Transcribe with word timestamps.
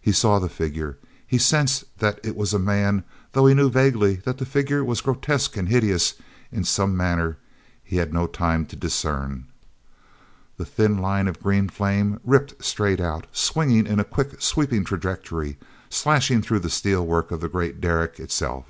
He 0.00 0.12
saw 0.12 0.38
the 0.38 0.48
figure. 0.48 0.96
He 1.26 1.38
sensed 1.38 1.86
that 1.98 2.20
it 2.22 2.36
was 2.36 2.54
a 2.54 2.58
man, 2.60 3.02
though 3.32 3.46
he 3.46 3.52
knew 3.54 3.68
vaguely 3.68 4.14
that 4.24 4.38
the 4.38 4.46
figure 4.46 4.84
was 4.84 5.00
grotesque 5.00 5.56
and 5.56 5.68
hideous 5.68 6.14
in 6.52 6.62
some 6.62 6.96
manner 6.96 7.38
he 7.82 7.96
had 7.96 8.14
no 8.14 8.28
time 8.28 8.64
to 8.66 8.76
discern. 8.76 9.48
The 10.56 10.64
thin 10.64 10.98
line 10.98 11.26
of 11.26 11.42
green 11.42 11.68
flame 11.68 12.20
ripped 12.22 12.64
straight 12.64 13.00
out, 13.00 13.26
swinging 13.32 13.88
in 13.88 13.98
a 13.98 14.04
quick, 14.04 14.40
sweeping 14.40 14.84
trajectory, 14.84 15.58
slashing 15.90 16.42
through 16.42 16.60
the 16.60 16.70
steelwork 16.70 17.32
of 17.32 17.40
the 17.40 17.48
great 17.48 17.80
derrick 17.80 18.20
itself! 18.20 18.66